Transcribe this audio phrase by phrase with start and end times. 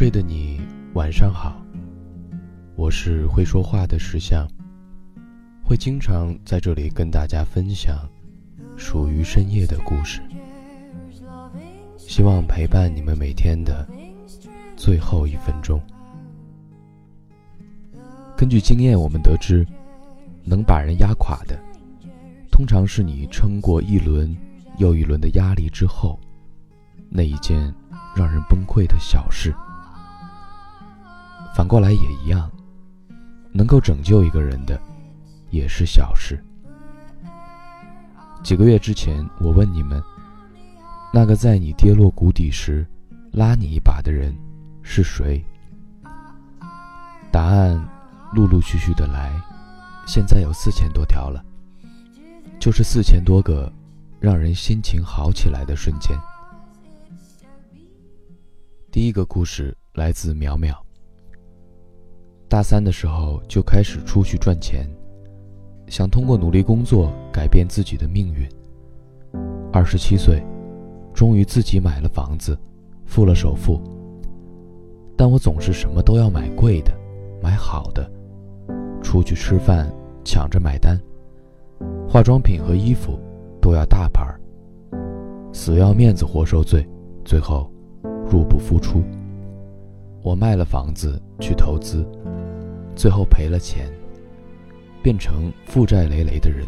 [0.00, 0.58] 睡的你，
[0.94, 1.62] 晚上好。
[2.74, 4.48] 我是会说话的石像，
[5.62, 8.08] 会经常在这里跟大家分享
[8.78, 10.22] 属于深夜的故事，
[11.98, 13.86] 希望陪伴你们每天的
[14.74, 15.78] 最后一分钟。
[18.34, 19.66] 根据经验，我们得知，
[20.44, 21.62] 能把人压垮的，
[22.50, 24.34] 通常是你撑过一轮
[24.78, 26.18] 又一轮的压力之后，
[27.10, 27.60] 那一件
[28.16, 29.54] 让人崩溃的小事。
[31.54, 32.50] 反过来也一样，
[33.52, 34.80] 能够拯救一个人的，
[35.50, 36.42] 也是小事。
[38.42, 40.02] 几个月之前，我问你们，
[41.12, 42.86] 那个在你跌落谷底时
[43.32, 44.34] 拉你一把的人
[44.82, 45.44] 是谁？
[47.30, 47.78] 答案
[48.32, 49.30] 陆陆续续的来，
[50.06, 51.44] 现在有四千多条了，
[52.58, 53.70] 就是四千多个
[54.18, 56.18] 让人心情好起来的瞬间。
[58.90, 60.74] 第一个故事来自淼淼。
[62.50, 64.84] 大三的时候就开始出去赚钱，
[65.86, 68.44] 想通过努力工作改变自己的命运。
[69.72, 70.42] 二十七岁，
[71.14, 72.58] 终于自己买了房子，
[73.06, 73.80] 付了首付。
[75.16, 76.92] 但我总是什么都要买贵的，
[77.40, 78.10] 买好的，
[79.00, 79.88] 出去吃饭
[80.24, 81.00] 抢着买单，
[82.08, 83.16] 化妆品和衣服
[83.60, 84.26] 都要大牌，
[85.52, 86.84] 死要面子活受罪，
[87.24, 87.70] 最后
[88.28, 89.04] 入不敷出。
[90.22, 92.06] 我卖了房子去投资。
[92.94, 93.90] 最后赔了钱，
[95.02, 96.66] 变成负债累累的人。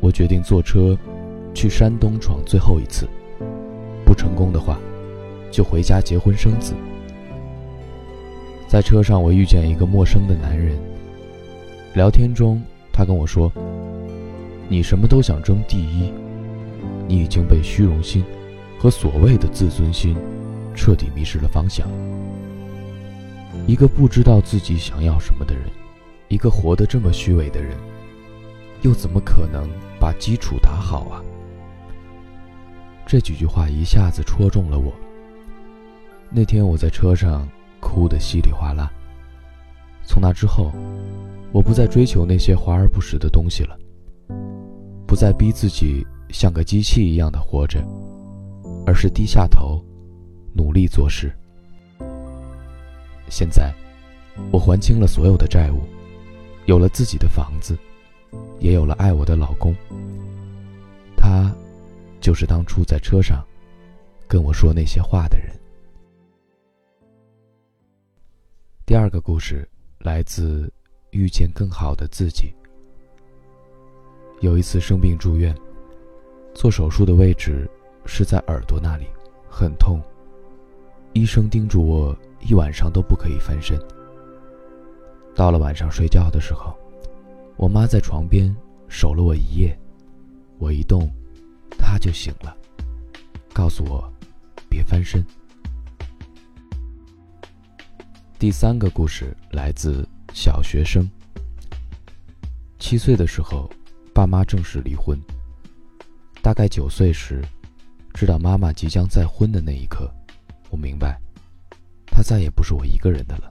[0.00, 0.96] 我决定坐车
[1.52, 3.06] 去山东闯最后一次，
[4.04, 4.78] 不成功的话，
[5.50, 6.74] 就回家结婚生子。
[8.68, 10.78] 在车上，我遇见一个陌生的男人。
[11.94, 13.52] 聊天中，他跟我说
[14.68, 16.10] ：“你什么都想争第一，
[17.06, 18.24] 你已经被虚荣心
[18.78, 20.16] 和所谓的自尊心
[20.76, 21.88] 彻底迷失了方向。”
[23.66, 25.64] 一个不知道自己想要什么的人，
[26.28, 27.76] 一个活得这么虚伪的人，
[28.82, 31.24] 又怎么可能把基础打好啊？
[33.06, 34.92] 这几句话一下子戳中了我。
[36.28, 37.48] 那天我在车上
[37.80, 38.90] 哭得稀里哗啦。
[40.04, 40.72] 从那之后，
[41.50, 43.76] 我不再追求那些华而不实的东西了，
[45.06, 47.82] 不再逼自己像个机器一样的活着，
[48.84, 49.82] 而是低下头，
[50.56, 51.30] 努力做事。
[53.28, 53.74] 现在，
[54.50, 55.82] 我还清了所有的债务，
[56.64, 57.76] 有了自己的房子，
[58.58, 59.74] 也有了爱我的老公。
[61.14, 61.52] 他，
[62.20, 63.44] 就是当初在车上
[64.26, 65.54] 跟我说那些话的人。
[68.86, 69.68] 第二个故事
[69.98, 70.72] 来自
[71.10, 72.54] 遇见更好的自己。
[74.40, 75.54] 有一次生病住院，
[76.54, 77.68] 做手术的位置
[78.04, 79.06] 是在耳朵那里，
[79.50, 80.00] 很痛。
[81.16, 82.14] 医生叮嘱我。
[82.42, 83.76] 一晚上都不可以翻身。
[85.34, 86.76] 到了晚上睡觉的时候，
[87.56, 88.54] 我妈在床边
[88.86, 89.76] 守了我一夜，
[90.58, 91.10] 我一动，
[91.78, 92.54] 她就醒了，
[93.52, 94.12] 告诉我
[94.68, 95.24] 别翻身。
[98.38, 101.10] 第三个故事来自小学生。
[102.78, 103.68] 七岁的时候，
[104.14, 105.18] 爸妈正式离婚。
[106.42, 107.42] 大概九岁时，
[108.12, 110.08] 知道妈妈即将再婚的那一刻，
[110.76, 111.18] 我明白。
[112.04, 113.48] 他再也不是我一个人的了。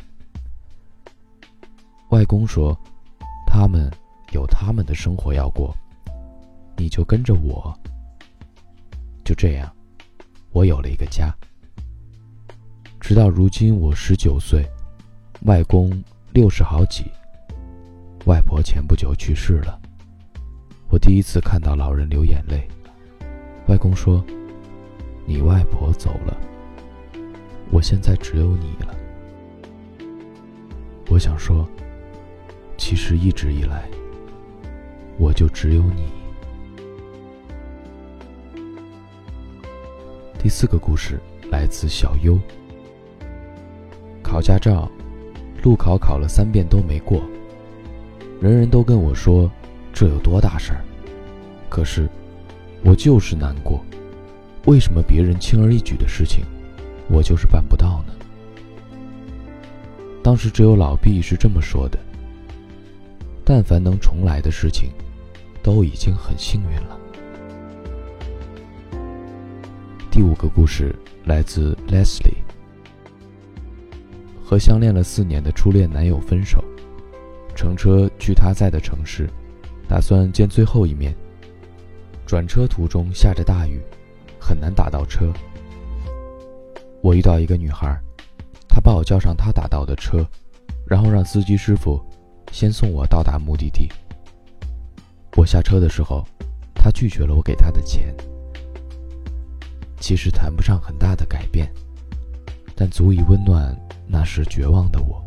[2.09, 2.77] 外公说
[3.47, 3.91] ：“他们
[4.31, 5.75] 有他们的生活要过，
[6.77, 7.75] 你就跟着我。”
[9.25, 9.75] 就这样，
[10.51, 11.35] 我有了一个家。
[12.99, 14.63] 直到如今，我十九岁，
[15.45, 17.05] 外公六十好几，
[18.25, 19.81] 外婆前不久去世了。
[20.89, 22.67] 我第一次看到老人流眼泪。
[23.67, 24.23] 外公说
[25.25, 26.37] ：“你外婆走了。”
[27.71, 28.95] 我现在只有你了。
[31.09, 31.67] 我想说，
[32.77, 33.89] 其实一直以来，
[35.17, 36.05] 我就只有你。
[40.37, 41.19] 第四个故事
[41.51, 42.39] 来自小优。
[44.21, 44.89] 考驾照，
[45.63, 47.21] 路考考了三遍都没过，
[48.41, 49.49] 人人都跟我说
[49.93, 50.83] 这有多大事儿，
[51.69, 52.09] 可是
[52.83, 53.83] 我就是难过。
[54.65, 56.43] 为什么别人轻而易举的事情？
[57.09, 58.13] 我就是办不到呢。
[60.23, 61.99] 当时只有老毕是这么说的。
[63.47, 64.89] 但凡能重来的事情，
[65.61, 66.99] 都已经很幸运了。
[70.09, 72.37] 第五个故事来自 Leslie。
[74.43, 76.63] 和相恋了四年的初恋男友分手，
[77.55, 79.29] 乘车去他在的城市，
[79.87, 81.15] 打算见最后一面。
[82.25, 83.79] 转车途中下着大雨，
[84.39, 85.31] 很难打到车。
[87.05, 87.95] 我遇到一个女孩，
[88.67, 90.27] 她把我叫上她打到的车，
[90.87, 92.03] 然后让司机师傅
[92.51, 93.87] 先送我到达目的地。
[95.37, 96.25] 我下车的时候，
[96.73, 98.11] 他拒绝了我给他的钱。
[99.99, 101.71] 其实谈不上很大的改变，
[102.75, 105.23] 但足以温暖那时绝望的我。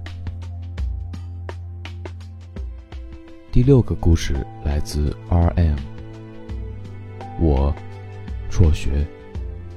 [3.52, 5.78] 第六个故事来自 R.M。
[7.38, 7.72] 我
[8.50, 9.06] 辍学、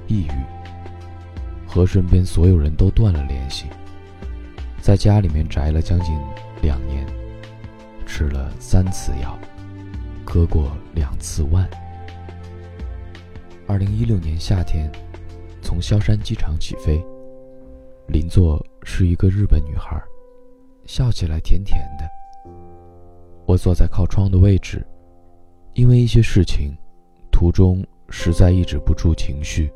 [0.07, 0.60] 抑郁，
[1.71, 3.67] 和身边所有人都断了联系，
[4.81, 6.13] 在家里面宅了将近
[6.61, 7.07] 两年，
[8.05, 9.39] 吃了三次药，
[10.25, 11.65] 割过两次腕。
[13.67, 14.91] 二零一六年夏天，
[15.61, 17.01] 从萧山机场起飞，
[18.07, 19.97] 邻座是一个日本女孩，
[20.85, 22.51] 笑起来甜甜的。
[23.45, 24.85] 我坐在靠窗的位置，
[25.73, 26.75] 因为一些事情，
[27.31, 29.71] 途中实在抑制不住情绪，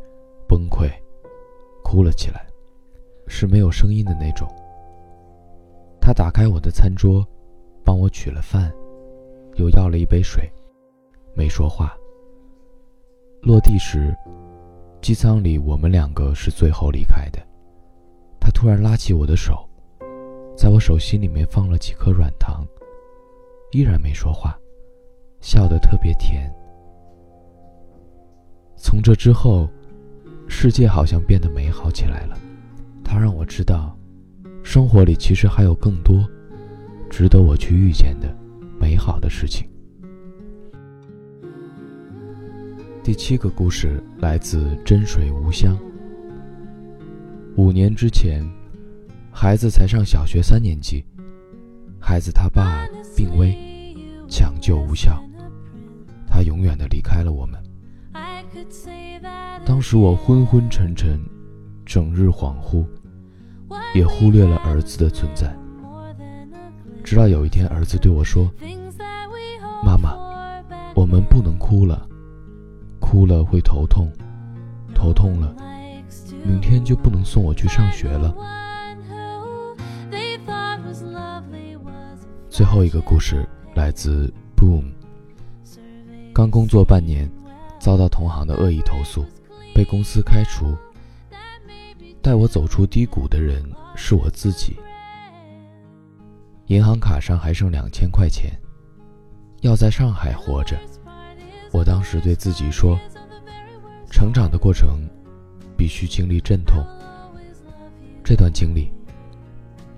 [0.46, 0.92] 崩溃，
[1.86, 2.48] 哭了起来，
[3.28, 4.50] 是没有声音的那种。
[6.02, 7.24] 她打开我的餐桌，
[7.84, 8.74] 帮我取了饭，
[9.58, 10.52] 又要了一杯水，
[11.36, 11.96] 没说话。
[13.44, 14.18] 落地时，
[15.00, 17.40] 机舱里我们两个是最后离开的。
[18.40, 19.64] 他突然拉起我的手，
[20.58, 22.66] 在我手心里面放了几颗软糖。
[23.72, 24.58] 依然没说话，
[25.40, 26.52] 笑得特别甜。
[28.76, 29.70] 从这之后，
[30.48, 32.38] 世界好像变得美好起来了。
[33.04, 33.98] 它让我知道，
[34.64, 36.28] 生活里其实还有更多
[37.10, 38.36] 值得我去遇见的
[38.80, 39.68] 美好的事情。
[43.04, 45.78] 第七个故事来自真水无香。
[47.56, 48.44] 五年之前，
[49.32, 51.06] 孩子才上小学三年级，
[52.00, 53.56] 孩子他爸病危，
[54.28, 55.24] 抢救无效，
[56.28, 57.62] 他永远的离开了我们。
[59.66, 61.20] 当时我昏昏沉沉，
[61.86, 62.86] 整日恍惚，
[63.94, 65.56] 也忽略了儿子的存在。
[67.04, 68.52] 直到有一天，儿子对我说
[69.84, 70.16] ：“妈妈，
[70.96, 72.08] 我们不能哭了。”
[73.00, 74.12] 哭了会头痛，
[74.96, 75.56] 头痛了，
[76.44, 78.34] 明天就不能送我去上学了。
[82.50, 84.86] 最后一个故事来自 Boom。
[86.34, 87.30] 刚工作半年，
[87.86, 89.24] 遭到同行的恶意投诉，
[89.72, 90.76] 被公司开除。
[92.20, 93.64] 带我走出低谷的人
[93.96, 94.76] 是我自己。
[96.66, 98.52] 银行卡上还剩两千块钱，
[99.62, 100.76] 要在上海活着。
[101.72, 102.98] 我当时对自己说
[104.10, 105.08] ：“成长的过程
[105.78, 106.84] 必须经历阵痛，
[108.24, 108.92] 这段经历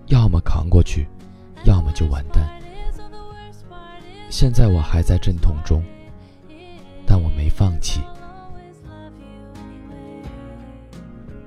[0.08, 1.08] 要么扛过去，
[1.64, 2.50] 要么就完蛋。”
[4.30, 5.82] 现在我还在阵痛中，
[7.08, 8.02] 但我没放弃。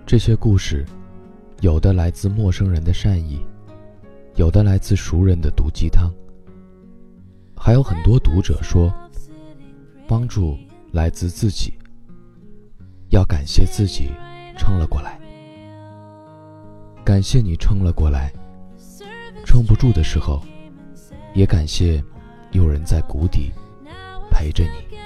[0.04, 0.84] 这些故事，
[1.60, 3.44] 有的来自陌生人的善意，
[4.34, 6.10] 有的来自熟人的毒鸡汤，
[7.54, 8.92] 还有很多读者说。
[10.08, 10.58] 帮助
[10.90, 11.72] 来自自己，
[13.10, 14.10] 要感谢自己
[14.58, 15.20] 撑了过来。
[17.04, 18.32] 感谢你撑了过来，
[19.46, 20.42] 撑不住的时候，
[21.32, 22.02] 也感谢
[22.50, 23.52] 有人在谷底
[24.32, 24.98] 陪着你。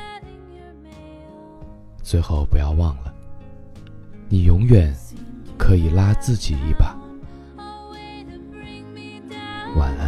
[2.05, 3.13] 最后不要忘了
[4.29, 4.95] 你永远
[5.57, 6.95] 可以拉自己一把。
[9.75, 10.04] 晚安